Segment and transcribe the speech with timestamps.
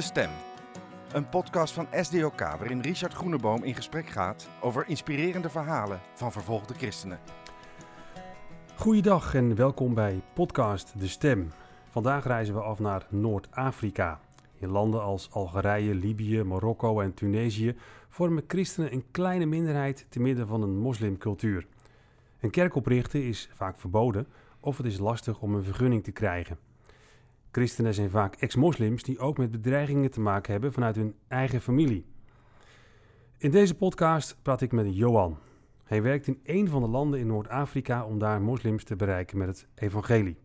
[0.00, 0.30] De Stem.
[1.12, 6.74] Een podcast van SDOK waarin Richard Groeneboom in gesprek gaat over inspirerende verhalen van vervolgde
[6.74, 7.18] christenen.
[8.74, 11.50] Goeiedag en welkom bij podcast De Stem.
[11.88, 14.20] Vandaag reizen we af naar Noord-Afrika.
[14.58, 17.76] In landen als Algerije, Libië, Marokko en Tunesië
[18.08, 21.66] vormen christenen een kleine minderheid te midden van een moslimcultuur.
[22.40, 24.26] Een kerk oprichten is vaak verboden
[24.60, 26.69] of het is lastig om een vergunning te krijgen.
[27.52, 32.04] Christenen zijn vaak ex-moslims die ook met bedreigingen te maken hebben vanuit hun eigen familie.
[33.36, 35.38] In deze podcast praat ik met Johan.
[35.84, 39.48] Hij werkt in een van de landen in Noord-Afrika om daar moslims te bereiken met
[39.48, 40.38] het evangelie.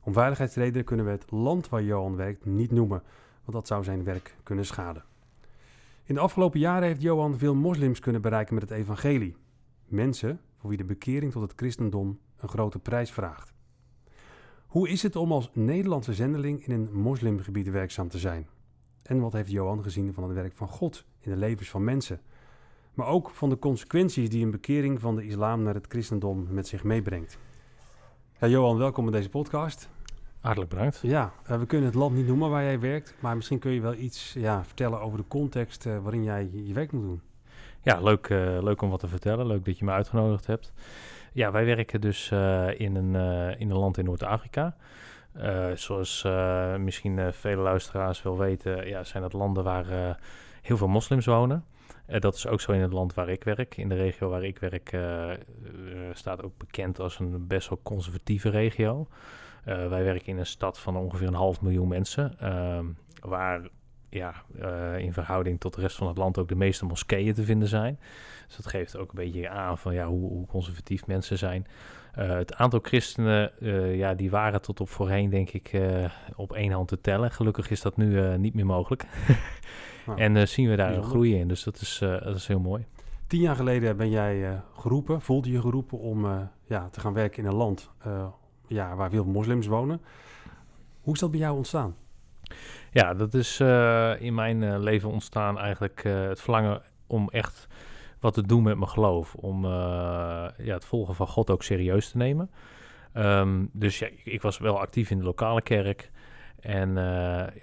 [0.00, 3.02] Om veiligheidsredenen kunnen we het land waar Johan werkt niet noemen,
[3.44, 5.04] want dat zou zijn werk kunnen schaden.
[6.04, 9.36] In de afgelopen jaren heeft Johan veel moslims kunnen bereiken met het evangelie.
[9.86, 13.52] Mensen voor wie de bekering tot het christendom een grote prijs vraagt.
[14.70, 18.48] Hoe is het om als Nederlandse zendeling in een moslimgebied werkzaam te zijn?
[19.02, 22.20] En wat heeft Johan gezien van het werk van God in de levens van mensen?
[22.94, 26.68] Maar ook van de consequenties die een bekering van de islam naar het christendom met
[26.68, 27.38] zich meebrengt.
[28.40, 29.88] Ja, Johan, welkom in deze podcast.
[30.40, 30.98] Hartelijk bedankt.
[31.02, 33.80] Ja, uh, we kunnen het land niet noemen waar jij werkt, maar misschien kun je
[33.80, 37.20] wel iets ja, vertellen over de context uh, waarin jij je werk moet doen.
[37.82, 39.46] Ja, leuk, uh, leuk om wat te vertellen.
[39.46, 40.72] Leuk dat je me uitgenodigd hebt.
[41.32, 42.30] Ja, wij werken dus
[42.76, 43.14] in, een,
[43.58, 44.76] in een land in Noord-Afrika.
[45.74, 46.22] zoals
[46.78, 50.18] misschien vele luisteraars wel weten, ja, zijn dat landen waar
[50.62, 51.64] heel veel moslims wonen.
[52.18, 53.76] dat is ook zo in het land waar ik werk.
[53.76, 54.96] In de regio waar ik werk
[56.12, 59.06] staat ook bekend als een best wel conservatieve regio.
[59.66, 62.78] Uh, wij werken in een stad van ongeveer een half miljoen mensen, uh,
[63.20, 63.68] waar
[64.10, 67.44] ja, uh, in verhouding tot de rest van het land ook de meeste moskeeën te
[67.44, 67.98] vinden zijn.
[68.46, 71.66] Dus dat geeft ook een beetje aan van ja, hoe, hoe conservatief mensen zijn.
[72.12, 73.52] het aantal christenen,
[73.96, 75.80] ja, die waren tot op voorheen denk ik
[76.36, 77.30] op één hand te tellen.
[77.30, 79.06] Gelukkig is dat nu niet meer mogelijk.
[80.06, 82.86] nou, en zien we daar een groei in, dus dat is, dat is heel mooi.
[83.26, 87.48] Tien jaar geleden ben jij geroepen, voelde je geroepen om ja, te gaan werken in
[87.48, 87.90] een land
[88.66, 90.00] ja, waar veel moslims wonen.
[91.00, 91.96] Hoe is dat bij jou ontstaan?
[92.92, 97.66] Ja, dat is uh, in mijn uh, leven ontstaan eigenlijk uh, het verlangen om echt
[98.20, 99.34] wat te doen met mijn geloof.
[99.34, 102.50] Om ja, het volgen van God ook serieus te nemen.
[103.14, 106.10] Um, dus ja, ik was wel actief in de lokale kerk.
[106.60, 106.90] En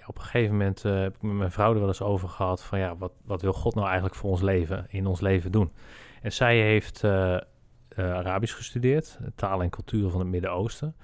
[0.06, 2.78] op een gegeven moment heb ik met mijn vrouw er wel eens over gehad van
[2.78, 5.72] ja, wat, wat wil God nou eigenlijk voor ons leven, in ons leven doen?
[6.22, 7.04] En zij heeft
[7.96, 10.94] Arabisch gestudeerd, taal en cultuur van het Midden-Oosten.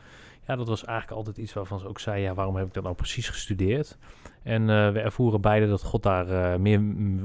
[0.47, 2.83] Ja, dat was eigenlijk altijd iets waarvan ze ook zei, ja, waarom heb ik dat
[2.83, 3.99] nou precies gestudeerd?
[4.43, 6.83] En uh, we ervoeren beide dat God daar uh, meer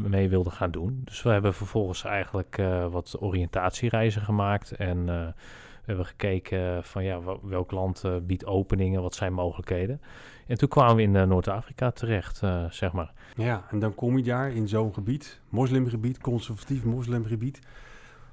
[0.10, 1.02] mee wilde gaan doen.
[1.04, 7.72] Dus we hebben vervolgens eigenlijk wat oriëntatiereizen gemaakt en we hebben gekeken van ja, welk
[7.72, 10.02] land biedt openingen, wat zijn mogelijkheden.
[10.48, 13.14] En toen kwamen we in Noord-Afrika terecht, zeg maar.
[13.36, 17.60] Ja, en dan kom je daar in zo'n gebied, moslimgebied, conservatief moslimgebied.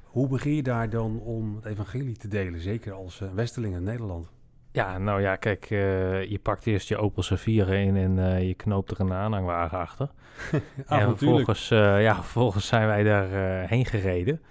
[0.03, 4.35] Hoe begin je daar dan om het evangelie te delen, zeker als Westeling in Nederland?
[4.77, 8.55] Ja, nou ja, kijk, uh, je pakt eerst je Opel Safira in en uh, je
[8.55, 10.09] knoopt er een aanhangwagen achter.
[10.87, 13.29] en vervolgens, ja, vervolgens zijn wij daar
[13.69, 14.43] heen gereden.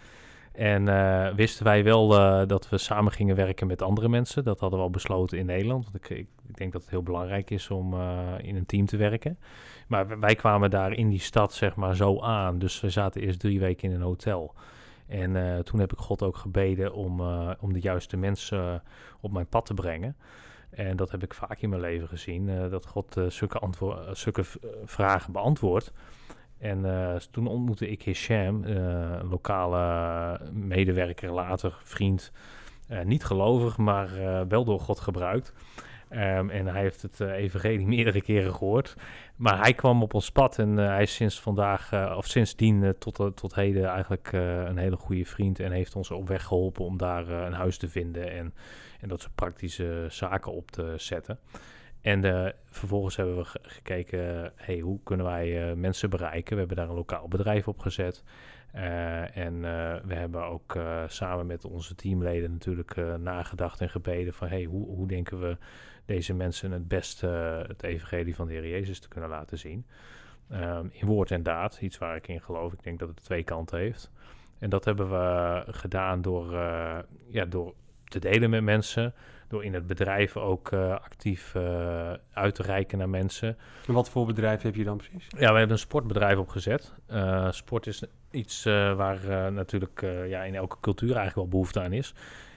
[0.52, 0.86] En
[1.36, 2.08] wisten wij wel
[2.48, 4.44] dat we samen gingen werken met andere mensen.
[4.44, 5.84] Dat hadden we al besloten in Nederland.
[5.84, 7.94] Want ik, ik, ik denk dat het heel belangrijk is om
[8.38, 9.38] in een team te werken.
[9.88, 12.60] Maar wij kwamen daar in die stad, zeg maar, zo aan.
[12.60, 14.54] Dus we zaten eerst drie weken in een hotel.
[15.08, 18.74] En uh, toen heb ik God ook gebeden om, uh, om de juiste mensen uh,
[19.22, 20.16] op mijn pad te brengen.
[20.70, 23.60] En dat heb ik vaak in mijn leven gezien, dat God zulke,
[24.12, 24.44] zulke
[24.86, 25.94] vragen beantwoordt.
[26.58, 26.86] En
[27.32, 32.32] toen ontmoette ik Hisham, een lokale medewerker, later vriend.
[33.04, 34.10] niet gelovig, maar
[34.48, 35.54] wel door God gebruikt.
[36.16, 38.96] Um, en hij heeft het uh, evangelie meerdere keren gehoord.
[39.36, 42.96] Maar hij kwam op ons pad en uh, hij is sinds vandaag, uh, of sindsdien
[43.00, 45.60] tot, tot heden eigenlijk een hele goede vriend.
[45.60, 48.54] En heeft ons op weg geholpen om daar een huis te vinden en,
[49.00, 51.40] en dat soort praktische zaken op te zetten.
[52.02, 56.54] En vervolgens hebben we gekeken, hey, hoe kunnen wij mensen bereiken?
[56.54, 58.24] We hebben daar een lokaal bedrijf op gezet.
[59.34, 59.62] En
[60.06, 65.08] we hebben ook samen met onze teamleden natuurlijk nagedacht en gebeden van hey, hoe, hoe
[65.08, 65.58] denken we
[66.06, 67.28] deze mensen het beste
[67.68, 69.86] het evangelie van de Heer Jezus te kunnen laten zien.
[70.52, 72.74] Um, in woord en daad, iets waar ik in geloof.
[72.74, 74.12] Ik denk dat het twee kanten heeft.
[74.60, 76.54] En dat hebben we gedaan door,
[77.28, 77.74] ja, door
[78.04, 79.14] te delen met mensen.
[79.48, 83.58] Door in het bedrijf ook uh, actief uh, uit te reiken naar mensen.
[83.88, 85.28] En wat voor bedrijf heb je dan precies?
[85.30, 86.94] Ja, we hebben een sportbedrijf opgezet.
[87.50, 92.14] Sport is iets waar natuurlijk ja, in elke cultuur eigenlijk wel behoefte aan is.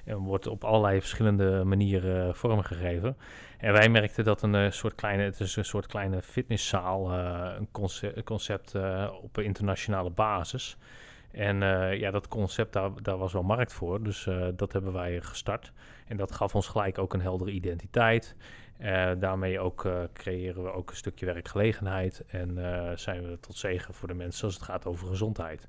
[0.08, 3.16] En wordt op allerlei verschillende manieren vormgegeven.
[3.58, 7.68] En wij merkten dat een soort kleine, het is een soort kleine fitnesszaal, een
[8.24, 8.74] concept,
[9.22, 10.76] op internationale basis.
[11.30, 11.56] En
[11.98, 14.02] ja, dat concept, daar, daar was wel markt voor.
[14.02, 15.72] Dus dat hebben wij gestart.
[16.06, 18.36] En dat gaf ons gelijk ook een heldere identiteit.
[19.18, 22.58] Daarmee ook creëren we ook een stukje werkgelegenheid en
[22.98, 25.68] zijn we tot zegen voor de mensen als het gaat over gezondheid.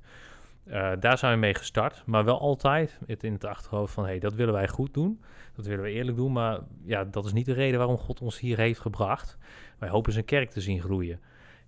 [0.98, 4.34] Daar zijn we mee gestart, maar wel altijd het in het achterhoofd van hey, dat
[4.34, 5.20] willen wij goed doen,
[5.54, 8.38] dat willen we eerlijk doen, maar ja, dat is niet de reden waarom God ons
[8.38, 9.38] hier heeft gebracht.
[9.78, 11.20] Wij hopen zijn kerk te zien groeien.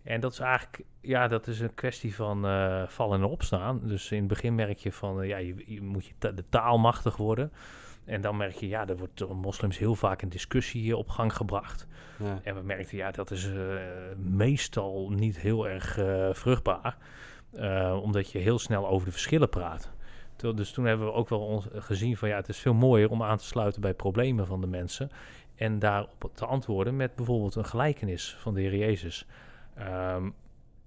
[0.02, 2.40] En dat is eigenlijk, ja, dat is een kwestie van
[2.88, 3.80] vallen en opstaan.
[3.84, 7.16] Dus in het begin merk je van, ja, je, je moet je de taal machtig
[7.16, 7.52] worden.
[8.04, 11.36] En dan merk je, ja, er wordt door moslims heel vaak een discussie op gang
[11.36, 11.86] gebracht.
[12.16, 12.40] Ja.
[12.42, 13.48] En we merkten, ja, dat is
[14.16, 15.92] meestal niet heel erg
[16.36, 16.96] vruchtbaar.
[17.54, 19.90] Uh, omdat je heel snel over de verschillen praat.
[20.36, 23.36] Dus toen hebben we ook wel gezien van, ja, het is veel mooier om aan
[23.36, 25.10] te sluiten bij problemen van de mensen.
[25.54, 29.26] En daarop te antwoorden met bijvoorbeeld een gelijkenis van de Heer Jezus.
[29.78, 30.34] Um,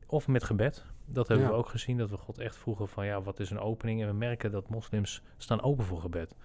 [0.07, 0.85] of met gebed.
[1.05, 3.59] Dat hebben we ook gezien, dat we God echt vroegen van, ja, wat is een
[3.59, 4.01] opening?
[4.01, 6.35] En we merken dat moslims staan open voor gebed.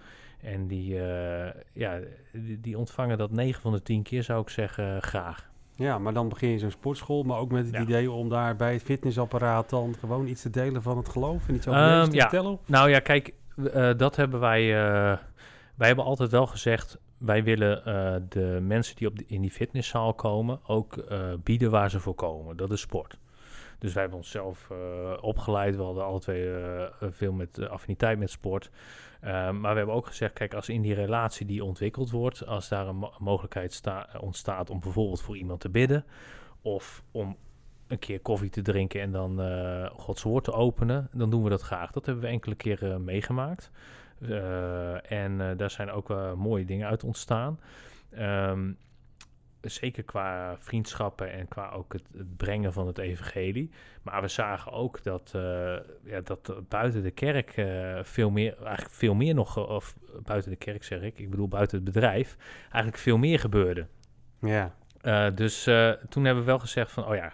[0.41, 1.99] En die, uh, ja,
[2.31, 5.50] die, die, ontvangen dat 9 van de 10 keer, zou ik zeggen, graag.
[5.81, 8.73] Ja, maar dan begin je zo'n sportschool, maar ook met het idee om daar bij
[8.73, 12.15] het fitnessapparaat dan gewoon iets te delen van het geloof en iets over um, te
[12.15, 12.21] ja.
[12.21, 12.59] vertellen?
[12.65, 15.17] Nou ja, kijk, uh, dat hebben wij, uh,
[15.75, 17.83] wij hebben altijd wel gezegd, wij willen
[18.29, 21.05] de mensen die op in die fitnesszaal komen ook
[21.43, 22.57] bieden waar ze voor komen.
[22.57, 23.17] Dat is sport.
[23.81, 24.77] Dus wij hebben onszelf uh,
[25.21, 25.75] opgeleid.
[25.75, 28.69] We hadden alle twee uh, veel met affiniteit met sport.
[29.21, 32.69] Ehm, maar we hebben ook gezegd, kijk, als in die relatie die ontwikkeld wordt, als
[32.69, 33.81] daar een mogelijkheid
[34.19, 36.05] ontstaat om bijvoorbeeld voor iemand te bidden,
[36.61, 37.37] of om
[37.87, 39.39] een keer koffie te drinken en dan
[39.97, 41.91] Gods woord te openen, dan doen we dat graag.
[41.91, 43.71] Dat hebben we enkele keren meegemaakt.
[45.03, 47.59] En daar zijn ook mooie dingen uit ontstaan.
[48.19, 48.77] Um,
[49.69, 53.69] zeker qua vriendschappen en qua ook het, het, brengen van het evangelie.
[54.01, 55.41] Maar we zagen ook dat, uh,
[56.03, 60.57] ja, dat buiten de kerk uh, veel meer, eigenlijk veel meer nog, of buiten de
[60.57, 63.87] kerk zeg ik, ik bedoel buiten het bedrijf, eigenlijk veel meer gebeurde.
[64.39, 64.75] Ja.
[65.01, 65.63] Uh, dus
[66.09, 67.33] toen hebben we wel gezegd van, oh ja,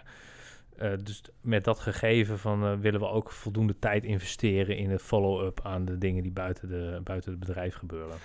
[1.02, 5.84] dus met dat gegeven van willen we ook voldoende tijd investeren in het follow-up aan
[5.84, 8.16] de dingen die buiten, de, buiten het bedrijf gebeuren.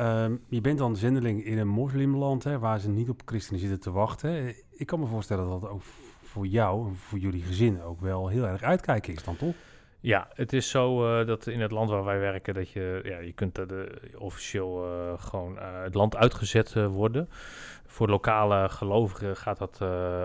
[0.00, 3.80] Ehm, je bent dan zendeling in een moslimland hè, waar ze niet op christenen zitten
[3.80, 4.54] te wachten.
[4.70, 5.82] Ik kan me voorstellen dat dat ook
[6.22, 9.54] voor jou en voor jullie gezin ook wel heel erg uitkijken is dan toch?
[10.00, 13.18] Ja, het is zo uh, dat in het land waar wij werken, dat je, ja,
[13.18, 17.28] je kunt de, officieel uh, gewoon uh, het land uitgezet worden.
[17.86, 19.76] Voor lokale gelovigen gaat dat,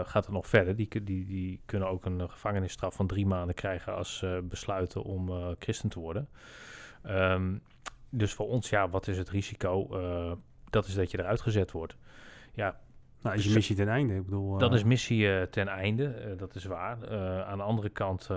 [0.08, 0.76] gaat het nog verder.
[0.76, 5.56] Die, die, die kunnen ook een gevangenisstraf van drie maanden krijgen als ze besluiten om
[5.60, 6.28] christen te worden.
[7.06, 7.62] Um,
[8.10, 9.88] dus voor ons, ja, wat is het risico?
[9.92, 10.32] Uh,
[10.70, 11.96] dat is dat je eruit gezet wordt.
[12.54, 12.80] Ja,
[13.22, 14.16] nou, is je dus missie ten einde?
[14.16, 17.10] Ik bedoel, dat is eh, missie uh, ten einde, dat is waar.
[17.46, 18.30] aan de andere kant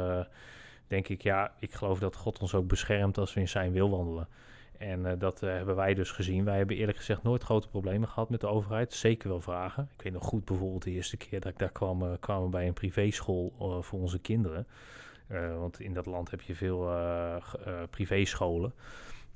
[0.87, 3.91] denk ik, ja, ik geloof dat God ons ook beschermt als we in zijn wil
[3.91, 4.29] wandelen.
[4.79, 6.45] En dat hebben wij dus gezien.
[6.45, 8.93] Wij hebben eerlijk gezegd nooit grote problemen gehad met de overheid.
[8.93, 9.89] Zeker wel vragen.
[9.97, 12.73] Ik weet nog goed bijvoorbeeld de eerste keer dat ik daar kwam, kwamen bij een
[12.73, 14.67] privéschool voor onze kinderen.
[15.59, 16.91] want in dat land heb je veel
[17.91, 18.73] privéscholen.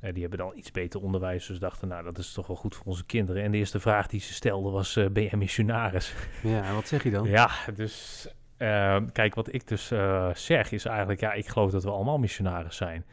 [0.02, 2.74] Uh, die hebben dan iets beter onderwijs, dus dachten, nou, dat is toch wel goed
[2.74, 3.42] voor onze kinderen.
[3.42, 6.14] En de eerste vraag die ze stelden was, uh, ben je missionaris?
[6.42, 7.28] Ja, wat zeg je dan?
[7.28, 8.26] ja, dus
[8.58, 9.86] uh, kijk, wat ik dus
[10.32, 13.04] zeg is eigenlijk, ja, ik geloof dat we allemaal missionaris zijn.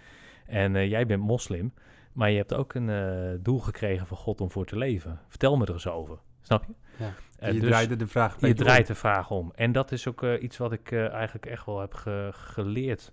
[0.45, 1.73] En jij bent moslim,
[2.13, 5.19] maar je hebt ook een doel gekregen van God om voor te leven.
[5.27, 6.73] Vertel me er eens over, snap je?
[6.97, 7.13] Ja.
[7.51, 9.51] je dus draait de vraag Je draait de vraag om.
[9.55, 13.11] En dat is ook iets wat ik eigenlijk echt wel heb ge geleerd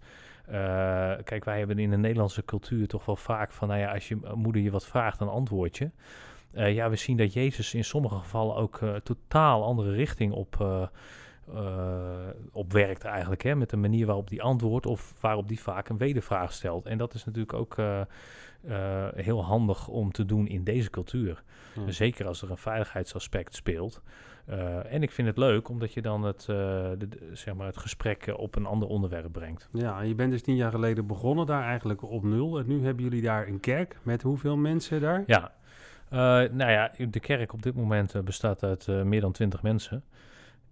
[1.24, 4.18] kijk, wij hebben in de Nederlandse cultuur toch wel vaak van, nou ja, als je
[4.34, 5.90] moeder je wat vraagt, dan antwoord je.
[6.54, 10.56] Uh, ja, we zien dat Jezus in sommige gevallen ook uh, totaal andere richting op,
[12.52, 13.42] op werkt eigenlijk.
[13.42, 16.86] Hè, met de manier waarop die antwoordt of waarop die vaak een wedervraag stelt.
[16.86, 17.76] En dat is natuurlijk ook
[19.14, 21.42] heel handig om te doen in deze cultuur.
[21.86, 24.02] Zeker als er een veiligheidsaspect speelt.
[24.50, 26.56] Uh, en ik vind het leuk omdat je dan het, uh,
[26.98, 29.68] de, zeg maar het gesprek op een ander onderwerp brengt.
[29.72, 32.58] Ja, je bent dus tien jaar geleden begonnen daar eigenlijk op nul.
[32.58, 35.24] En nu hebben jullie daar een kerk met hoeveel mensen daar?
[35.26, 35.52] Ja,
[36.12, 36.18] uh,
[36.52, 40.04] nou ja, de kerk op dit moment bestaat uit meer dan twintig mensen.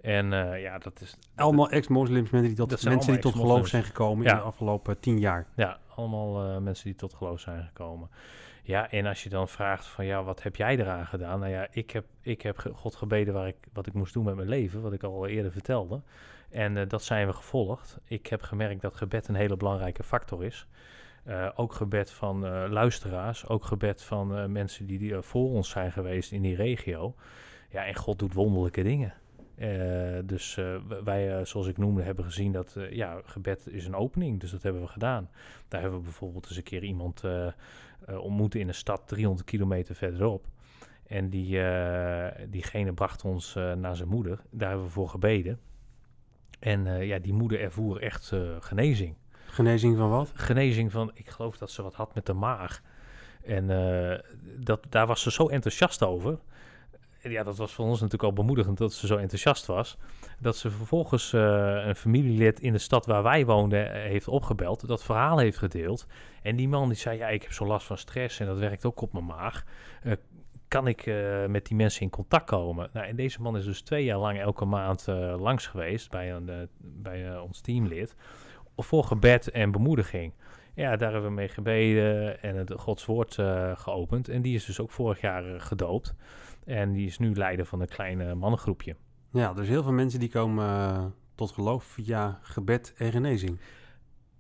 [0.05, 0.31] En
[0.61, 1.17] ja, dat is...
[1.35, 5.19] Allemaal ex-moslims, mensen die tot, mensen die tot geloof zijn gekomen in de afgelopen tien
[5.19, 5.47] jaar.
[5.57, 8.09] Ja, allemaal mensen die tot geloof zijn gekomen.
[8.63, 11.41] Ja, en als je dan vraagt van ja, wat heb jij eraan gedaan?
[11.41, 14.35] Nou ja, ik heb, ik heb God gebeden waar ik, wat ik moest doen met
[14.35, 16.01] mijn leven, wat ik al eerder vertelde.
[16.51, 17.99] En uh, dat zijn we gevolgd.
[18.05, 20.67] Ik heb gemerkt dat gebed een hele belangrijke factor is.
[21.55, 26.43] ook gebed van luisteraars, ook gebed van mensen die, die voor ons zijn geweest in
[26.43, 27.15] die regio.
[27.71, 29.15] Ja, en God doet wonderlijke dingen.
[30.25, 30.59] Dus
[31.05, 34.41] wij, zoals ik noemde, hebben gezien dat ja, gebed is een opening.
[34.41, 35.31] Dus dat hebben we gedaan.
[35.69, 37.23] Daar hebben we bijvoorbeeld eens een keer iemand
[38.07, 40.47] ontmoet in een stad 300 kilometer verderop.
[41.07, 41.61] En die,
[42.49, 44.41] diegene bracht ons naar zijn moeder.
[44.51, 45.59] Daar hebben we voor gebeden.
[46.59, 49.15] En ja, die moeder ervoer echt genezing.
[49.47, 50.33] Genezing van wat?
[50.35, 52.83] Genezing van, ik geloof dat ze wat had met de maag.
[53.43, 53.67] En
[54.59, 56.39] dat, daar was ze zo enthousiast over.
[57.29, 59.97] Ja, dat was voor ons natuurlijk al bemoedigend dat ze zo enthousiast was.
[60.39, 64.87] Dat ze vervolgens een familielid in de stad waar wij woonden heeft opgebeld.
[64.87, 66.07] Dat verhaal heeft gedeeld.
[66.43, 68.85] En die man die zei, ja, ik heb zo last van stress en dat werkt
[68.85, 69.65] ook op mijn maag
[70.69, 71.07] kan ik
[71.49, 72.89] met die mensen in contact komen?
[72.93, 75.07] Nou, en deze man is dus twee jaar lang elke maand
[75.39, 78.15] langs geweest bij, een, bij ons teamlid.
[78.77, 80.33] Voor gebed en bemoediging.
[80.75, 83.35] Ja, daar hebben we mee gebeden en het Gods woord
[83.75, 84.29] geopend.
[84.29, 86.15] En die is dus ook vorig jaar gedoopt.
[86.65, 88.97] En die is nu leider van een kleine mannengroepje.
[89.31, 93.61] Ja, dus heel veel mensen die komen tot geloof via gebed en genezing.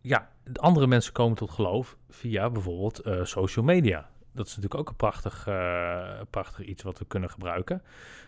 [0.00, 4.96] Ja, andere mensen komen tot geloof via bijvoorbeeld social media dat is natuurlijk ook een
[4.96, 7.82] prachtig, uh, prachtig iets wat we kunnen gebruiken.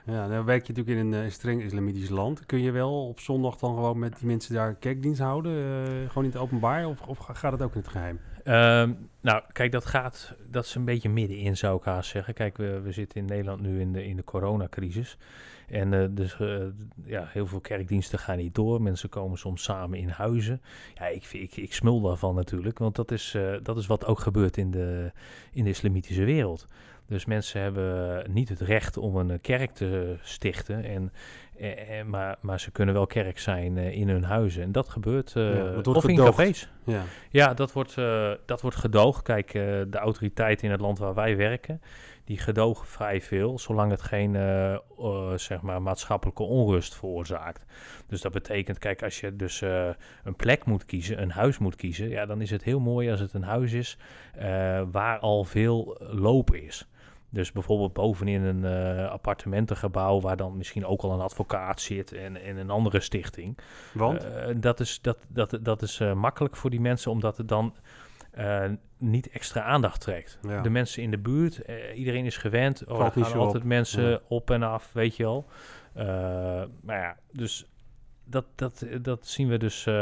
[0.06, 2.46] Ja, dan werk je natuurlijk in een uh, streng islamitisch land.
[2.46, 5.52] Kun je wel op zondag dan gewoon met die mensen daar kerkdienst houden?
[5.52, 8.20] Uh, gewoon in het openbaar of, of gaat het ook in het geheim?
[8.44, 12.34] Um, nou, kijk, dat gaat, dat is een beetje middenin zou ik haast zeggen.
[12.34, 15.18] Kijk, we, we zitten in Nederland nu in de, in de coronacrisis.
[15.68, 16.64] En uh, dus uh,
[17.04, 18.82] ja, heel veel kerkdiensten gaan niet door.
[18.82, 20.62] Mensen komen soms samen in huizen.
[20.94, 24.18] Ja, ik, ik, ik smul daarvan natuurlijk, want dat is, uh, dat is wat ook
[24.18, 25.12] gebeurt in de,
[25.52, 26.66] in de islamitische wereld.
[27.06, 30.84] Dus mensen hebben niet het recht om een kerk te stichten.
[30.84, 31.12] En,
[31.58, 34.62] eh, maar, maar ze kunnen wel kerk zijn eh, in hun huizen.
[34.62, 36.68] En dat gebeurt uh, ja, of in cafés.
[36.84, 39.22] Ja, ja dat, wordt, uh, dat wordt gedoogd.
[39.22, 41.80] Kijk, de autoriteiten in het land waar wij werken,
[42.24, 44.32] die gedogen vrij veel, zolang het geen
[45.36, 47.64] zeg maar maatschappelijke onrust veroorzaakt.
[48.06, 49.60] Dus dat betekent, kijk, als je dus
[50.24, 53.20] een plek moet kiezen, een huis moet kiezen, ja, dan is het heel mooi als
[53.20, 53.98] het een huis is
[54.90, 56.86] waar al veel loop is.
[57.36, 62.42] Dus bijvoorbeeld bovenin een uh, appartementengebouw waar dan misschien ook al een advocaat zit en,
[62.42, 63.58] en een andere stichting.
[63.92, 64.24] Want?
[64.24, 67.74] Uh, dat is, dat, dat, dat is uh, makkelijk voor die mensen omdat het dan
[68.98, 70.38] niet extra aandacht trekt.
[70.42, 70.62] Ja.
[70.62, 71.62] De mensen in de buurt,
[71.94, 72.86] iedereen is gewend.
[72.86, 73.68] Oh, er gaan altijd op.
[73.68, 74.20] mensen ja.
[74.28, 75.46] op en af, weet je wel.
[76.82, 77.66] maar ja, dus
[78.28, 79.94] dat, dat, dat zien we dus, uh,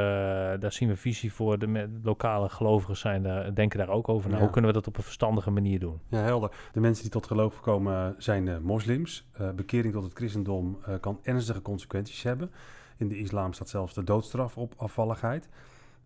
[0.59, 1.59] daar zien we visie voor.
[1.59, 4.28] De lokale gelovigen zijn daar, denken daar ook over.
[4.31, 6.00] Nou, Hoe kunnen we dat op een verstandige manier doen?
[6.09, 6.50] Ja, helder.
[6.73, 9.26] De mensen die tot geloof komen zijn uh, moslims.
[9.40, 12.50] Uh, bekering tot het christendom kan ernstige consequenties hebben.
[12.97, 15.49] In de islam staat zelfs de doodstraf op afvalligheid.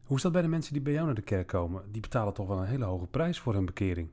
[0.02, 1.82] Hoe is dat bij de mensen die bij jou naar de kerk komen?
[1.90, 4.08] Die betalen toch wel een hele hoge prijs voor hun bekering.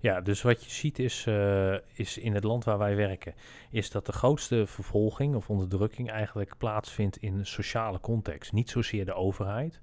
[0.00, 3.34] Ja, dus wat je ziet is, uh, is in het land waar wij werken,
[3.70, 8.52] is dat de grootste vervolging of onderdrukking eigenlijk plaatsvindt in sociale context.
[8.52, 9.80] Niet zozeer de overheid.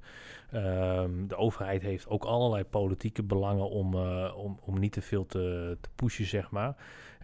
[0.54, 5.26] Um, de overheid heeft ook allerlei politieke belangen om, uh, om, om niet te veel
[5.26, 6.76] te, te pushen, zeg maar,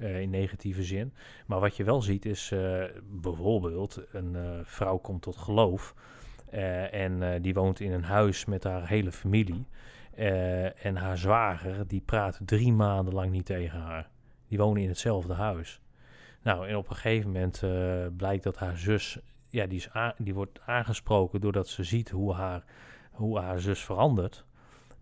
[0.02, 1.14] uh, in negatieve zin.
[1.46, 2.54] Maar wat je wel ziet is
[3.04, 5.96] bijvoorbeeld een vrouw komt tot geloof
[6.92, 9.66] en die woont in een huis met haar hele familie.
[10.18, 14.10] Uh, en haar zwager, die praat drie maanden lang niet tegen haar.
[14.48, 15.82] Die wonen in hetzelfde huis.
[16.41, 20.34] Nou, en op een gegeven moment uh, blijkt dat haar zus, ja, die, is die
[20.34, 22.63] wordt aangesproken doordat ze ziet hoe haar,
[23.12, 24.46] hoe haar zus verandert.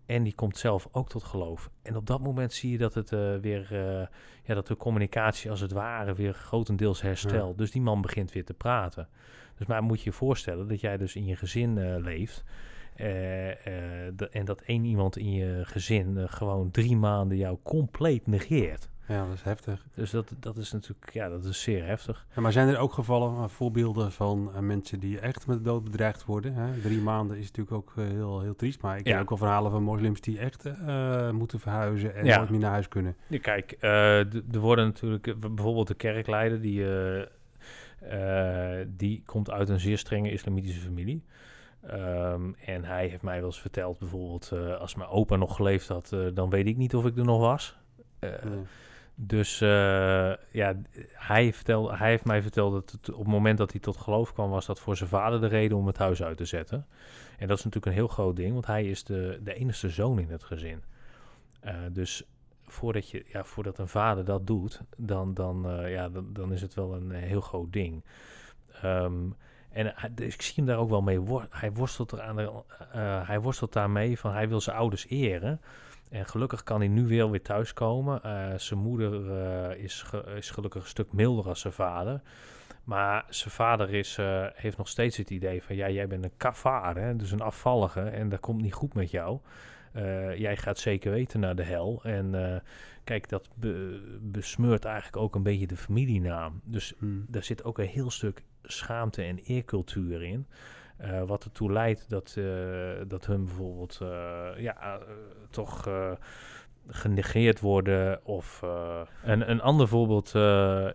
[0.06, 1.70] En die komt zelf ook tot geloof.
[1.82, 3.68] En op dat moment zie je dat het uh, weer,
[4.42, 7.50] ja, dat de communicatie als het ware weer grotendeels herstelt.
[7.50, 7.56] Ja.
[7.56, 9.08] Dus die man begint weer te praten.
[9.56, 12.44] Dus maar moet je je voorstellen dat jij dus in je gezin leeft.
[12.96, 13.54] Uh, uh,
[14.30, 18.88] en dat één iemand in je gezin uh, gewoon drie maanden jou compleet negeert.
[19.08, 19.86] Ja, dat is heftig.
[19.94, 22.26] Dus dat, dat is natuurlijk, ja, dat is zeer heftig.
[22.34, 26.24] Ja, maar zijn er ook gevallen, voorbeelden van mensen die echt met de dood bedreigd
[26.24, 26.54] worden?
[26.54, 26.80] Hè?
[26.80, 28.82] Drie maanden is natuurlijk ook heel, heel triest.
[28.82, 29.12] Maar ik ja.
[29.12, 30.68] ken ook wel verhalen van moslims die echt
[31.32, 32.36] moeten verhuizen en ja.
[32.36, 33.16] nooit meer naar huis kunnen.
[33.26, 36.84] Ja, kijk, er worden natuurlijk bijvoorbeeld de kerkleider, die,
[38.86, 41.24] die komt uit een zeer strenge islamitische familie.
[41.84, 45.88] Um, en hij heeft mij wel eens verteld, bijvoorbeeld, uh, als mijn opa nog geleefd
[45.88, 47.76] had, uh, dan weet ik niet of ik er nog was.
[48.20, 48.62] Uh, nee.
[49.14, 50.76] Dus ja,
[51.12, 54.32] hij, vertelde, hij heeft mij verteld dat het, op het moment dat hij tot geloof
[54.32, 56.86] kwam, was dat voor zijn vader de reden om het huis uit te zetten.
[57.38, 60.18] En dat is natuurlijk een heel groot ding, want hij is de, de enige zoon
[60.18, 60.82] in het gezin.
[61.92, 62.22] dus
[62.64, 66.74] voordat, je, ja, voordat een vader dat doet, dan, dan, ja, dan, dan is het
[66.74, 68.04] wel een heel groot ding.
[68.84, 69.34] Um,
[69.72, 71.20] En dus ik zie hem daar ook wel mee.
[71.50, 72.62] Hij worstelt, er aan de,
[73.26, 75.60] hij worstelt daarmee van hij wil zijn ouders eren.
[76.10, 78.20] En gelukkig kan hij nu weer weer thuiskomen.
[78.24, 80.04] Uh, zijn moeder is,
[80.36, 82.20] is gelukkig een stuk milder als zijn vader.
[82.84, 84.18] Maar zijn vader is,
[84.54, 85.76] heeft nog steeds het idee van...
[85.76, 88.00] ja, jij bent een kafar, hè, dus een afvallige...
[88.00, 89.40] en dat komt niet goed met jou.
[89.96, 92.00] Uh, jij gaat zeker weten naar de hel.
[92.02, 92.56] En uh,
[93.04, 96.60] kijk, dat be besmeurt eigenlijk ook een beetje de familienaam.
[96.64, 97.24] Dus hmm.
[97.28, 100.46] daar zit ook een heel stuk schaamte en eercultuur in.
[101.00, 102.38] Uh, wat ertoe leidt dat,
[103.08, 103.98] dat hun bijvoorbeeld
[104.56, 104.98] ja,
[105.50, 105.88] toch
[106.88, 108.24] genegeerd worden.
[108.24, 108.62] Of
[109.24, 110.34] een, een ander voorbeeld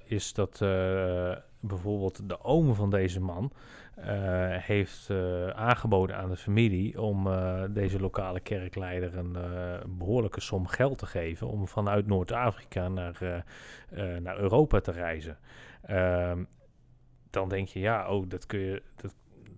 [0.05, 0.57] is dat
[1.59, 3.51] bijvoorbeeld de oom van deze man
[4.49, 5.09] heeft
[5.53, 7.29] aangeboden aan de familie om
[7.69, 9.37] deze lokale kerkleider een
[9.97, 13.43] behoorlijke som geld te geven om vanuit Noord-Afrika naar,
[14.21, 15.37] naar Europa te reizen.
[17.35, 19.15] Dan denk je, ja, oh, dat kun je, dat,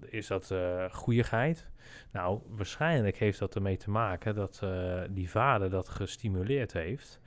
[0.10, 0.53] is dat
[0.91, 1.67] goeieheid?
[2.12, 4.62] Nou, waarschijnlijk heeft dat ermee te maken dat
[5.10, 7.19] die vader dat gestimuleerd heeft.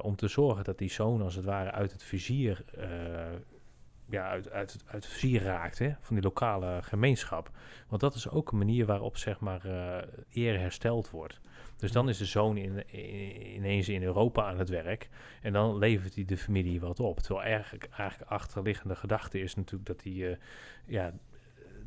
[0.00, 2.64] om te zorgen dat die zoon als het ware uit het vizier
[4.12, 7.50] ja, uit, uit, uit het vizier raakt hè, van die lokale gemeenschap.
[7.88, 9.96] Want dat is ook een manier waarop zeg maar, uh,
[10.32, 11.40] eer hersteld wordt.
[11.82, 12.84] Dus dan is de zoon in,
[13.54, 15.08] ineens in Europa aan het werk.
[15.40, 17.18] En dan levert hij de familie wat op.
[17.18, 20.36] Terwijl eigenlijk, eigenlijk achterliggende gedachte is natuurlijk dat hij uh,
[20.86, 21.12] ja,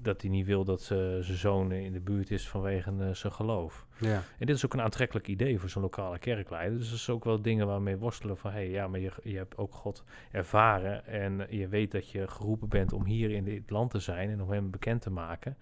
[0.02, 3.86] dat hij niet wil dat zijn zoon in de buurt is vanwege uh, zijn geloof.
[4.00, 4.24] Ja.
[4.38, 6.78] En dit is ook een aantrekkelijk idee voor zo'n lokale kerkleider.
[6.78, 8.52] Dus dat is ook wel dingen waarmee worstelen van...
[8.52, 11.06] hé, hey, ja, maar je, je hebt ook God ervaren...
[11.06, 14.30] en je weet dat je geroepen bent om hier in dit land te zijn...
[14.30, 15.58] en om hem bekend te maken.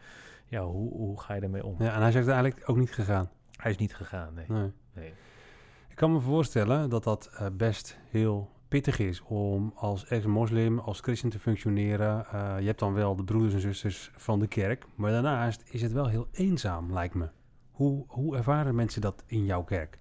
[0.46, 1.76] Ja, hoe, hoe ga je daarmee om?
[1.80, 3.30] Ja, en hij is eigenlijk ook niet gegaan.
[3.58, 4.46] Hij is niet gegaan, nee.
[4.48, 4.72] nee.
[4.94, 5.14] nee.
[5.90, 11.00] Ik kan me voorstellen dat dat uh, best heel pittig is om als ex-moslim, als
[11.00, 12.26] christen te functioneren.
[12.34, 15.82] Uh, je hebt dan wel de broeders en zusters van de kerk, maar daarnaast is
[15.82, 17.30] het wel heel eenzaam, lijkt me.
[17.72, 20.00] Hoe, hoe ervaren mensen dat in jouw kerk?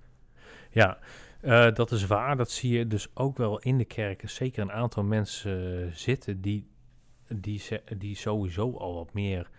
[0.70, 0.98] Ja,
[1.42, 2.36] uh, dat is waar.
[2.36, 4.28] Dat zie je dus ook wel in de kerk.
[4.28, 6.66] Zeker een aantal mensen zitten die,
[7.26, 7.62] die,
[7.98, 9.50] die sowieso al wat meer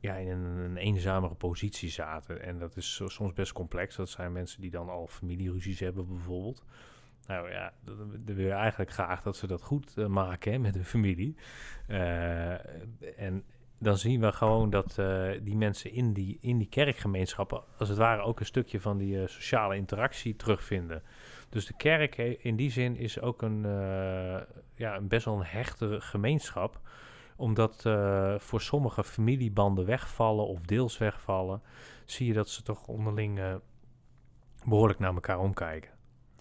[0.00, 2.42] ja, in een, een, eenzamere positie zaten.
[2.42, 3.96] En dat is soms best complex.
[3.96, 6.64] Dat zijn mensen die dan al familieruzies hebben bijvoorbeeld.
[7.26, 10.84] Nou ja, dan wil je eigenlijk graag dat ze dat goed uh, maken met hun
[10.84, 11.36] familie.
[11.88, 12.52] Uh,
[13.20, 13.44] en
[13.78, 17.98] dan zien we gewoon dat uh, die mensen in die, in die kerkgemeenschappen, als het
[17.98, 21.02] ware, ook een stukje van die sociale interactie terugvinden.
[21.48, 23.62] Dus de kerk in die zin is ook een,
[24.74, 26.80] ja, een best wel een hechte gemeenschap
[27.40, 31.62] omdat uh, voor sommige familiebanden wegvallen of deels wegvallen,
[32.04, 33.54] zie je dat ze toch onderling uh,
[34.64, 35.90] behoorlijk naar elkaar omkijken.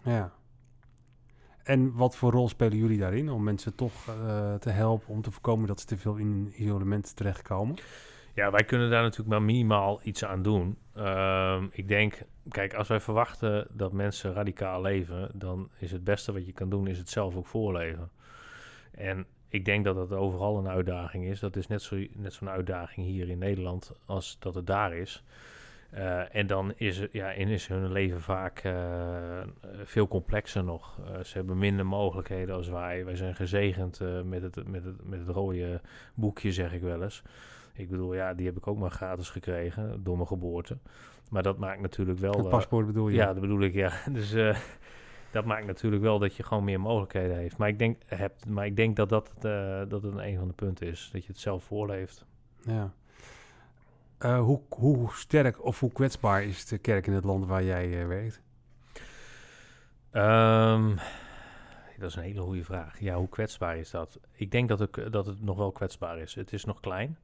[0.04, 0.32] Ja.
[1.64, 5.32] En wat voor rol spelen jullie daarin om mensen toch uh, te helpen om te
[5.32, 7.76] voorkomen dat ze te veel in isolement terechtkomen?
[8.34, 10.78] Ja, wij kunnen daar natuurlijk maar minimaal iets aan doen.
[10.98, 16.34] Uh, ik denk, kijk, als wij verwachten dat mensen radicaal leven, dan is het beste
[16.34, 18.12] wat je kan doen, is het zelf ook voorleven.
[18.92, 21.40] En ik denk dat dat overal een uitdaging is.
[21.40, 25.24] Dat is net zo'n net zo'n uitdaging hier in Nederland als dat het daar is.
[25.94, 28.74] Uh, en dan is, ja, is hun leven vaak uh,
[29.84, 30.98] veel complexer nog.
[31.00, 33.06] Uh, ze hebben minder mogelijkheden als wij.
[33.06, 35.82] Wij zijn gezegend met, het, met, het, met het rode
[36.14, 37.24] boekje, zeg ik wel eens.
[37.74, 40.78] Ik bedoel, ja, die heb ik ook maar gratis gekregen door mijn geboorte.
[41.30, 42.34] Maar dat maakt natuurlijk wel...
[42.34, 43.16] Het paspoort bedoel je?
[43.16, 43.92] Ja, dat bedoel ik, ja.
[44.12, 44.36] Dus
[45.32, 47.58] dat maakt natuurlijk wel dat je gewoon meer mogelijkheden heeft.
[47.58, 49.32] Maar ik denk, hebt, maar ik denk dat dat,
[49.90, 51.10] dat het een van de punten is.
[51.12, 52.26] Dat je het zelf voorleeft.
[52.62, 52.94] Ja.
[54.20, 57.88] Uh, hoe, hoe sterk of hoe kwetsbaar is de kerk in het land waar jij
[57.88, 58.42] uh, werkt?
[60.12, 60.96] Um,
[61.98, 63.00] dat is een hele goede vraag.
[63.00, 64.20] Ja, hoe kwetsbaar is dat?
[64.32, 66.36] Ik denk dat het, dat het nog wel kwetsbaar is.
[66.36, 67.18] Het is nog klein.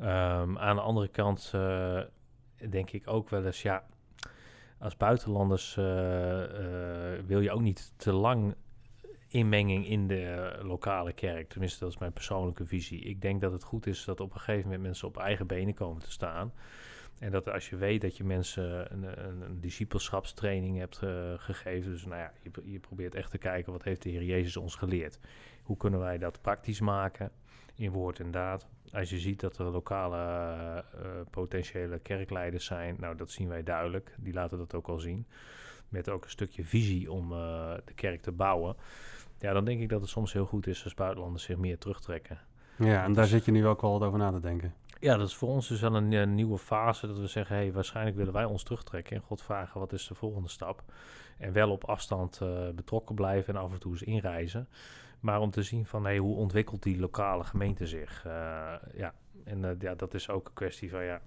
[0.00, 1.50] Um, aan de andere kant
[2.70, 3.84] denk ik ook wel eens, ja,
[4.78, 5.74] als buitenlanders
[7.26, 8.54] wil je ook niet te lang
[9.28, 11.48] inmenging in de lokale kerk.
[11.48, 13.00] Tenminste, dat is mijn persoonlijke visie.
[13.00, 15.74] Ik denk dat het goed is dat op een gegeven moment mensen op eigen benen
[15.74, 16.52] komen te staan.
[17.18, 21.90] En dat als je weet dat je mensen een, een, een discipelschapstraining hebt uh, gegeven.
[21.90, 24.74] Dus nou ja, je, je, probeert echt te kijken wat heeft de Heer Jezus ons
[24.74, 25.18] geleerd.
[25.62, 27.30] Hoe kunnen wij dat praktisch maken
[27.74, 28.66] in woord en daad.
[28.92, 30.16] Als je ziet dat er lokale
[30.94, 34.14] uh, potentiële kerkleiders zijn, nou dat zien wij duidelijk.
[34.18, 35.26] Die laten dat ook al zien.
[35.88, 37.28] Met ook een stukje visie om
[37.84, 38.76] de kerk te bouwen
[39.38, 42.38] ja, dan denk ik dat het soms heel goed is als buitenlanders zich meer terugtrekken.
[42.76, 44.74] Ja, en daar zit je nu ook wel over na te denken.
[45.00, 48.16] Ja, dat is voor ons dus wel een, nieuwe fase dat we zeggen, hey, waarschijnlijk
[48.16, 50.82] willen wij ons terugtrekken en God vragen wat is de volgende stap.
[51.38, 54.68] En wel op afstand uh, betrokken blijven en af en toe eens inreizen.
[55.20, 58.22] Maar om te zien van hey, hoe ontwikkelt die lokale gemeente zich.
[58.94, 61.20] ja, en ja, dat is ook een kwestie van ja,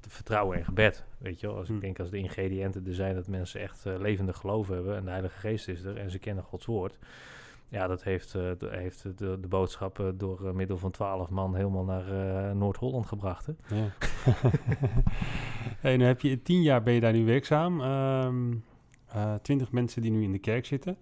[0.00, 1.04] vertrouwen en gebed.
[1.18, 1.80] Weet je wel, als ik hm.
[1.80, 5.38] denk als de ingrediënten er zijn dat mensen echt levendig geloof hebben en de Heilige
[5.38, 6.98] Geest is er en ze kennen Gods woord
[7.70, 11.54] ja, dat heeft, uh, de, heeft de, de boodschap door uh, middel van twaalf man
[11.54, 13.46] helemaal naar Noord-Holland gebracht.
[13.46, 13.76] Hè?
[13.76, 13.92] Ja.
[15.80, 17.80] hey, nu heb je tien jaar ben je daar nu werkzaam.
[17.80, 18.64] Um,
[19.42, 20.96] twintig mensen die nu in de kerk zitten.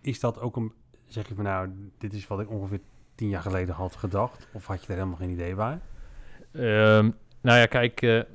[0.00, 0.72] Is dat ook een,
[1.04, 2.80] zeg je van nou, dit is wat ik ongeveer
[3.14, 4.48] tien jaar geleden had gedacht?
[4.52, 5.80] Of had je er helemaal geen idee bij?
[6.52, 8.26] Um, nou ja, kijk,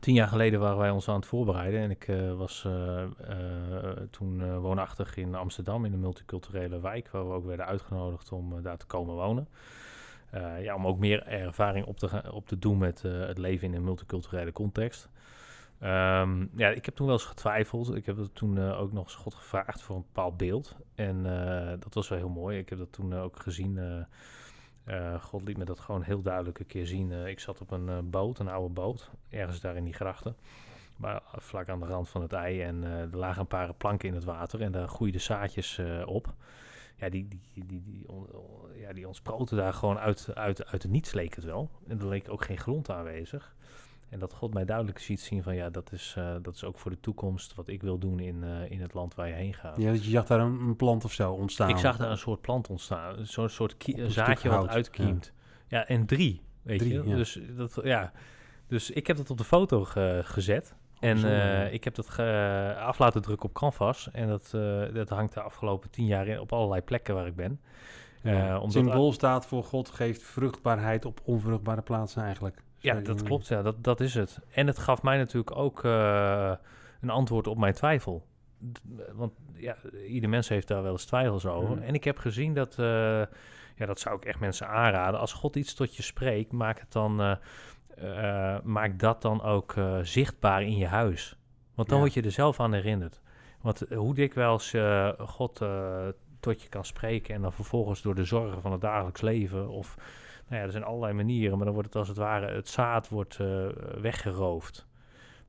[0.00, 3.90] Tien jaar geleden waren wij ons aan het voorbereiden en ik uh, was uh, uh,
[4.10, 8.76] toen woonachtig in Amsterdam in een multiculturele wijk, waar we ook werden uitgenodigd om daar
[8.76, 9.48] te komen wonen.
[10.60, 13.84] ja, om ook meer ervaring op te, op te doen met het leven in een
[13.84, 15.08] multiculturele context.
[15.82, 17.94] Um, ja, ik heb toen wel eens getwijfeld.
[17.94, 20.76] Ik heb dat toen ook nog eens God gevraagd voor een bepaald beeld.
[20.94, 21.22] En
[21.78, 22.58] dat was wel heel mooi.
[22.58, 24.06] Ik heb dat toen ook gezien
[24.86, 27.10] uh, God liet me dat gewoon heel duidelijk een keer zien.
[27.10, 30.36] Uh, ik zat op een uh, boot, een oude boot, ergens daar in die grachten.
[30.96, 32.62] Maar vlak aan de rand van het ei.
[32.62, 36.34] En er lagen een paar planken in het water en daar groeiden zaadjes op.
[36.96, 38.06] Ja, die, die, die, die,
[38.74, 41.70] ja, die ontsproten daar gewoon uit, uit, uit het niets, leek het wel.
[41.88, 43.54] En er leek ook geen grond aanwezig.
[44.10, 46.78] En dat God mij duidelijk ziet zien van ja, dat is, uh, dat is ook
[46.78, 49.54] voor de toekomst wat ik wil doen in, uh, in het land waar je heen
[49.54, 49.76] gaat.
[49.76, 51.68] Ja, dus je zag daar een, een, plant of zo ontstaan?
[51.68, 53.26] Ik zag daar een soort plant ontstaan.
[53.26, 55.32] Zo'n soort zaadje wat uitkiemt.
[55.68, 55.78] Ja.
[55.78, 55.86] ja.
[55.86, 57.08] en drie, weet drie, je.
[57.08, 57.16] Ja.
[57.16, 58.12] Dus, dat, ja.
[58.66, 60.74] dus ik heb dat op de foto ge gezet.
[61.00, 62.18] En uh, ik heb dat
[62.78, 64.10] af laten drukken op canvas.
[64.10, 64.50] En dat,
[64.92, 67.60] dat hangt de afgelopen tien jaar in, op allerlei plekken waar ik ben.
[68.22, 68.68] Ja.
[68.68, 72.62] Symbool staat voor God geeft vruchtbaarheid op onvruchtbare plaatsen eigenlijk.
[72.80, 73.46] Ja, dat klopt.
[73.46, 74.38] Ja, dat, dat is het.
[74.50, 76.52] En het gaf mij natuurlijk ook uh,
[77.00, 78.26] een antwoord op mijn twijfel.
[79.12, 81.76] Want ja, ieder mens heeft daar wel eens twijfels over.
[81.76, 81.82] Mhm.
[81.82, 82.86] En ik heb gezien dat, uh,
[83.76, 85.20] ja, dat zou ik echt mensen aanraden.
[85.20, 90.62] Als God iets tot je spreekt, maak, het dan, uh, maak dat dan ook zichtbaar
[90.62, 91.36] in je huis.
[91.74, 92.04] Want dan ja.
[92.04, 93.20] word je er zelf aan herinnerd.
[93.60, 94.74] Want hoe dikwijls
[95.18, 95.62] God
[96.40, 99.96] tot je kan spreken en dan vervolgens door de zorgen van het dagelijks leven of
[100.50, 103.08] nou ja, er zijn allerlei manieren, maar dan wordt het als het ware, het zaad
[103.08, 103.66] wordt uh,
[104.00, 104.86] weggeroofd.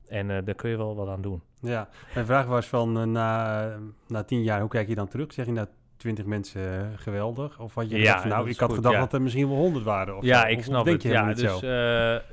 [0.08, 1.42] En uh, daar kun je wel wat aan doen.
[1.60, 3.68] Ja, mijn vraag was van uh, na,
[4.06, 5.32] na tien jaar, hoe kijk je dan terug?
[5.32, 7.58] Zeg je nou twintig mensen geweldig?
[7.58, 10.16] Of had je ja, van, nou, ik had gedacht dat er misschien wel honderd waren?
[10.16, 11.02] Of ja, ik snap het.
[11.02, 11.60] Ja, dus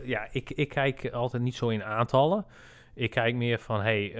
[0.04, 2.46] ja, ik, ik kijk altijd niet zo in aantallen.
[2.94, 4.14] Ik kijk meer van, hey,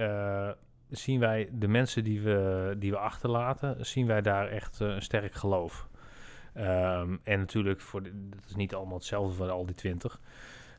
[0.88, 5.34] zien wij de mensen die we, die we achterlaten, zien wij daar echt een sterk
[5.34, 5.88] geloof?
[6.56, 10.20] Um, en natuurlijk, voor de, dat is niet allemaal hetzelfde voor al die twintig.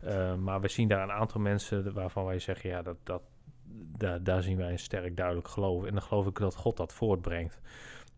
[0.03, 3.21] Uh, maar we zien daar een aantal mensen waarvan wij zeggen, ja, dat, dat,
[3.97, 5.85] daar, daar zien wij een sterk duidelijk geloof.
[5.85, 7.59] En dan geloof ik dat God dat voortbrengt.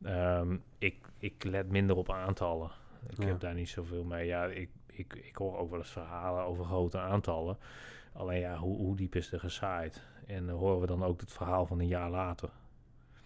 [0.05, 2.71] Um, ik, ik let minder op aantallen.
[3.09, 4.25] Ik heb daar niet zoveel mee.
[4.25, 7.57] Ja, ik, ik, ik hoor ook wel eens verhalen over grote aantallen.
[8.13, 10.07] Alleen ja, hoe, hoe diep is er gezaaid?
[10.27, 12.49] En uh, horen we dan ook het verhaal van een jaar later?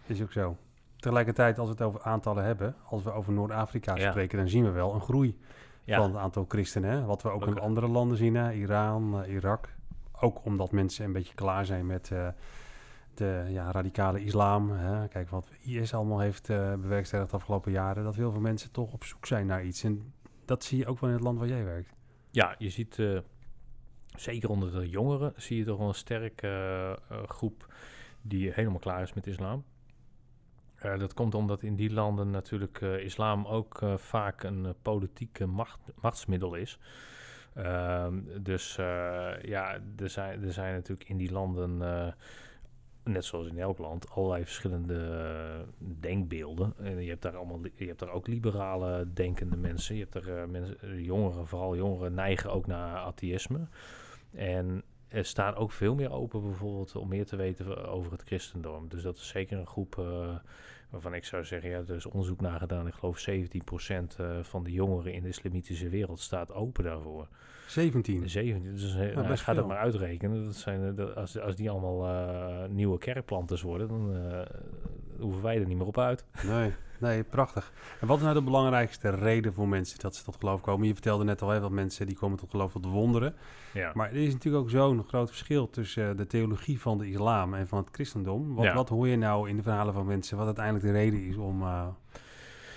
[0.06, 0.56] Is ook zo
[0.98, 4.70] tegelijkertijd, als we het over aantallen hebben, als we over Noord-Afrika spreken, dan zien we
[4.70, 5.38] wel een groei
[5.86, 6.90] van het aantal christenen.
[6.90, 7.04] Hè?
[7.04, 8.52] Wat we ook, in andere landen zien, hè?
[8.52, 9.74] Iran, uh, Irak.
[10.20, 12.28] Ook omdat mensen een beetje klaar zijn met uh,
[13.14, 14.70] de ja, radicale islam.
[14.70, 15.08] Hè?
[15.08, 18.04] Kijk wat IS allemaal heeft uh, bewerkstelligd de afgelopen jaren.
[18.04, 19.84] Dat heel veel mensen toch op zoek zijn naar iets.
[19.84, 20.12] En
[20.44, 21.92] dat zie je ook wel in het land waar jij werkt.
[22.30, 22.98] Ja, je ziet
[24.16, 27.74] zeker onder de jongeren, zie je toch wel een sterke groep
[28.22, 29.64] die helemaal klaar is met islam.
[30.84, 35.46] Uh, dat komt omdat in die landen natuurlijk uh, islam ook uh, vaak een politieke
[35.46, 36.78] macht, machtsmiddel is.
[37.54, 38.74] Ehm, dus
[39.42, 41.76] ja, er zijn, er zijn natuurlijk in die landen,
[43.04, 46.74] net zoals in elk land, allerlei verschillende denkbeelden.
[46.76, 49.96] En je hebt daar allemaal, je hebt daar ook liberale denkende mensen.
[49.96, 53.66] Je hebt er mensen, jongeren, vooral jongeren, neigen ook naar atheïsme.
[54.30, 58.88] En er staan ook veel meer open bijvoorbeeld om meer te weten over het christendom.
[58.88, 60.36] Dus dat is zeker een groep uh,
[60.90, 62.86] waarvan ik zou zeggen, ja, er is onderzoek naar gedaan.
[62.86, 67.28] Ik geloof 17% uh, eh, van de jongeren in de islamitische wereld staat open daarvoor.
[67.66, 68.30] 17?
[68.30, 70.44] 17, dus uh, nou, ga dat maar uitrekenen.
[70.44, 74.14] Dat zijn, dat, als, als die allemaal nieuwe kerkplanters worden, dan
[75.18, 76.24] hoeven wij er niet meer op uit.
[76.46, 76.72] Nee.
[76.98, 77.72] Nee, prachtig.
[78.00, 80.86] En wat is nou de belangrijkste reden voor mensen dat ze tot geloof komen?
[80.86, 83.34] Je vertelde net al, hè, dat mensen die komen tot geloof tot wonderen.
[83.72, 83.90] Ja.
[83.94, 87.68] Maar er is natuurlijk ook zo'n groot verschil tussen de theologie van de islam en
[87.68, 88.54] van het christendom.
[88.54, 91.36] Wat, wat hoor je nou in de verhalen van mensen, wat uiteindelijk de reden is
[91.36, 91.86] om uh,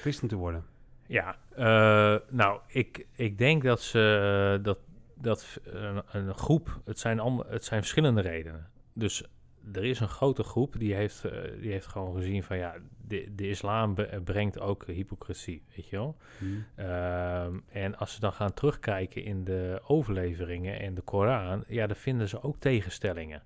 [0.02, 0.66] christen te worden?
[1.08, 4.80] Ja, uh, nou, ik, ik denk dat ze dat,
[5.16, 8.70] dat een, een groep, het zijn, allemaal, het zijn verschillende redenen.
[8.94, 9.24] Dus
[9.74, 11.22] er is een grote groep die heeft,
[11.60, 12.76] die heeft gewoon gezien van ja,
[13.08, 16.18] de, de islam brengt ook hypocrisie, weet je wel.
[16.38, 16.66] Hmm.
[16.76, 21.96] Ehm, en als ze dan gaan terugkijken in de overleveringen en de Koran, ja, dan
[21.96, 23.44] vinden ze ook tegenstellingen.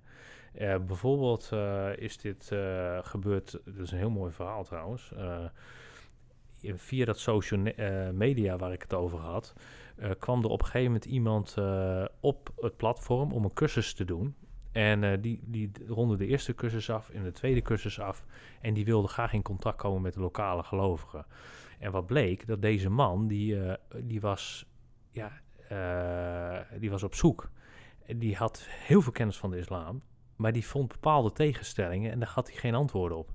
[0.57, 2.51] Uh, bijvoorbeeld uh, is dit
[3.01, 5.13] gebeurd, dat is een heel mooi verhaal trouwens,
[6.61, 7.59] via dat social
[8.13, 9.53] media waar ik het over had,
[10.19, 11.55] kwam er op een gegeven moment iemand
[12.19, 14.35] op het platform om een cursus te doen.
[14.71, 18.25] En die, die ronde de eerste cursus af en de tweede cursus af.
[18.61, 21.25] En die wilde graag in contact komen met de lokale gelovigen.
[21.79, 23.57] En wat bleek, dat deze man, die,
[24.03, 24.65] die, was,
[25.11, 25.31] ja,
[26.79, 27.49] die was op zoek.
[28.15, 30.01] Die had heel veel kennis van de islam.
[30.35, 33.29] Maar die vond bepaalde tegenstellingen en daar had hij geen antwoorden op.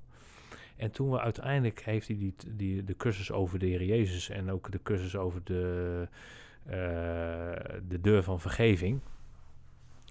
[0.76, 4.50] En toen we uiteindelijk heeft hij die, die, de cursus over de Heer Jezus en
[4.50, 6.08] ook de cursus over de,
[7.88, 9.00] de deur van vergeving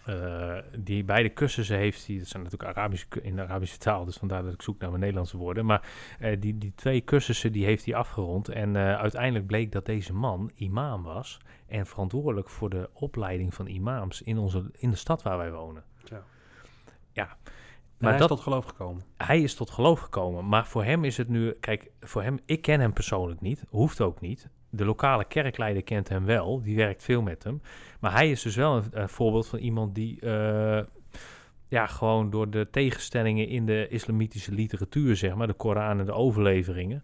[0.10, 4.18] uh, die beide cursussen heeft hij, dat zijn natuurlijk Arabisch, in de Arabische taal, dus
[4.18, 5.66] vandaar dat ik zoek naar mijn Nederlandse woorden.
[5.66, 5.90] Maar
[6.22, 8.50] uh, die, die twee cursussen die heeft hij afgerond.
[8.50, 14.22] En uiteindelijk bleek dat deze man imam was en verantwoordelijk voor de opleiding van imams
[14.22, 15.84] in, onze, in de stad waar wij wonen.
[16.04, 16.24] Ja.
[17.14, 17.38] Ja.
[17.98, 19.04] Maar hij is tot geloof gekomen.
[19.18, 20.48] Hij is tot geloof gekomen.
[20.48, 21.52] Maar voor hem is het nu...
[21.60, 22.40] Kijk, voor hem...
[22.46, 23.64] Ik ken hem persoonlijk niet.
[23.70, 27.62] Hoeft ook niet de lokale kerkleider kent hem wel, die werkt veel met hem.
[28.00, 30.80] Maar hij is dus wel een, voorbeeld van iemand die uh,
[31.68, 36.12] ja, gewoon door de tegenstellingen in de islamitische literatuur, zeg maar, de Koran en de
[36.12, 37.04] overleveringen,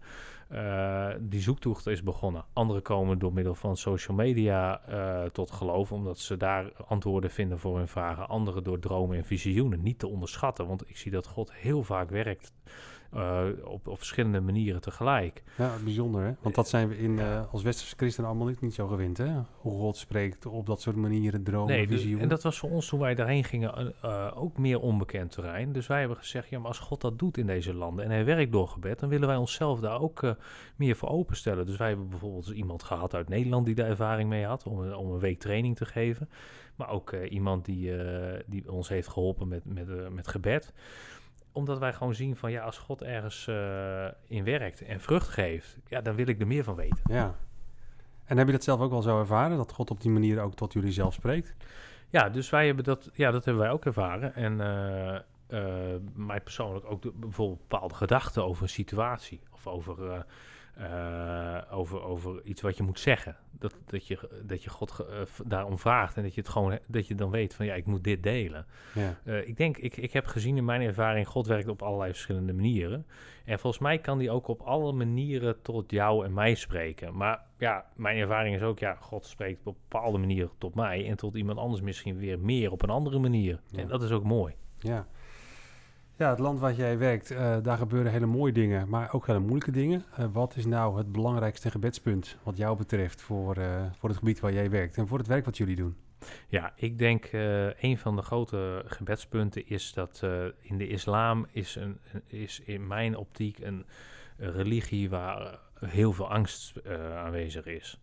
[0.52, 2.44] uh, die zoektocht is begonnen.
[2.52, 7.58] Anderen komen door middel van social media uh, tot geloof, omdat ze daar antwoorden vinden
[7.58, 8.28] voor hun vragen.
[8.28, 9.82] Anderen door dromen en visioenen.
[9.82, 12.52] Niet te onderschatten, want ik zie dat God heel vaak werkt
[13.14, 15.42] uh, op, op verschillende manieren tegelijk.
[15.56, 16.32] Ja, bijzonder hè?
[16.40, 19.32] Want dat zijn we in, uh, als westerse christenen allemaal niet, niet zo gewend hè?
[19.56, 22.04] Hoe God spreekt op dat soort manieren, dromen, nee, dus-.
[22.04, 25.72] En dat was voor ons toen wij daarheen gingen uh, ook meer onbekend terrein.
[25.72, 28.24] Dus wij hebben gezegd, ja maar als God dat doet in deze landen en hij
[28.24, 30.36] werkt door gebed, dan willen wij onszelf daar ook
[30.76, 31.66] meer voor openstellen.
[31.66, 35.12] Dus wij hebben bijvoorbeeld iemand gehad uit Nederland die daar ervaring mee had, om, om
[35.12, 36.28] een week training te geven.
[36.76, 37.92] Maar ook iemand die,
[38.46, 40.72] die ons heeft geholpen met, met, met gebed
[41.56, 45.78] omdat wij gewoon zien van ja, als God ergens uh, in werkt en vrucht geeft,
[45.86, 47.00] ja, dan wil ik er meer van weten.
[47.04, 47.34] Ja.
[48.24, 50.54] En heb je dat zelf ook wel zo ervaren, dat God op die manier ook
[50.54, 51.54] tot jullie zelf spreekt?
[52.08, 54.34] Ja, dus wij hebben dat, ja, dat hebben wij ook ervaren.
[54.34, 55.18] En uh,
[55.60, 60.26] uh, mij persoonlijk ook de, bijvoorbeeld bepaalde gedachten over een situatie of over
[60.78, 63.36] uh, over, over iets wat je moet zeggen.
[63.50, 67.06] Dat, dat, je, dat je God uh, daarom vraagt en dat je het gewoon dat
[67.06, 68.66] je dan weet van ja, ik moet dit delen.
[68.94, 69.18] Ja.
[69.24, 72.52] Uh, ik denk, ik, ik heb gezien in mijn ervaring, God werkt op allerlei verschillende
[72.52, 73.06] manieren.
[73.44, 77.16] En volgens mij kan die ook op alle manieren tot jou en mij spreken.
[77.16, 81.16] Maar ja, mijn ervaring is ook, ja, God spreekt op bepaalde manieren tot mij en
[81.16, 83.60] tot iemand anders misschien weer meer op een andere manier.
[83.70, 83.78] Ja.
[83.78, 84.54] En dat is ook mooi.
[84.78, 85.06] Ja.
[86.18, 89.38] Ja, het land waar jij werkt, uh, daar gebeuren hele mooie dingen, maar ook hele
[89.38, 90.04] moeilijke dingen.
[90.18, 94.40] Uh, wat is nou het belangrijkste gebedspunt wat jou betreft voor, uh, voor het gebied
[94.40, 95.96] waar jij werkt en voor het werk wat jullie doen?
[96.48, 97.28] Ja, ik denk
[97.80, 100.22] een van de grote gebedspunten is dat
[100.60, 103.86] in de islam is, een, is in mijn optiek een,
[104.36, 108.00] een religie waar heel veel angst aanwezig is.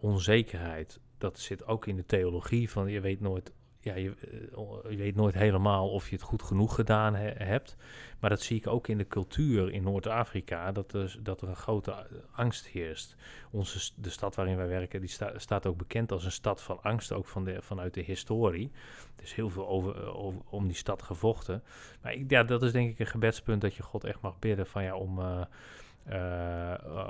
[0.00, 3.52] onzekerheid, dat zit ook in de theologie van je weet nooit
[3.86, 7.76] ja, je, eh, je, weet nooit helemaal of je het goed genoeg gedaan hebt.
[8.20, 11.56] Maar dat zie ik ook in de cultuur in Noord-Afrika, dat, er, dat er een
[11.56, 13.16] grote angst heerst.
[13.50, 17.12] Onze, de stad waarin wij werken, die staat ook bekend als een stad van angst,
[17.12, 18.70] ook van de, vanuit de historie.
[19.16, 21.62] Er is heel veel over, eh, over om die stad gevochten.
[22.02, 24.66] Maar ik, ja, dat is denk ik een gebedspunt dat je God echt mag bidden
[24.66, 25.20] van ja, om...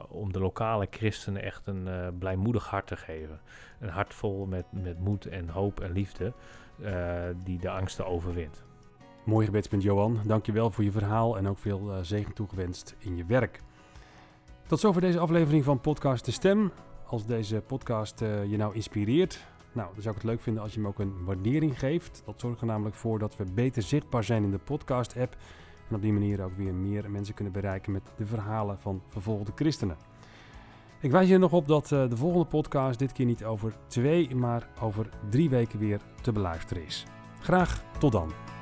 [0.09, 3.41] Om de lokale christenen echt een blijmoedig hart te geven.
[3.81, 6.33] Een hart vol met, met moed en hoop en liefde.
[6.81, 8.63] Uh, die de angsten overwint.
[9.25, 10.19] Mooi gebedspunt, Johan.
[10.25, 13.63] Dankjewel voor je verhaal en ook veel uh, zegen toegewenst in je werk.
[14.67, 16.73] Tot zover deze aflevering van Podcast De Stem.
[17.07, 20.73] Als deze podcast uh, je nou inspireert, nou, dan zou ik het leuk vinden als
[20.73, 22.23] je hem ook een waardering geeft.
[22.25, 25.37] Dat zorgt er namelijk voor dat we beter zichtbaar zijn in de podcast-app.
[25.89, 29.53] En op die manier ook weer meer mensen kunnen bereiken met de verhalen van vervolgde
[29.55, 29.97] christenen.
[31.01, 34.35] Ik wijs je nog op dat uh, de volgende podcast dit keer niet over twee,
[34.35, 37.05] maar over drie weken weer te beluisteren is.
[37.41, 38.56] Graag tot dan.